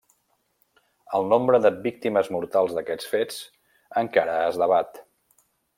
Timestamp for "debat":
4.65-5.03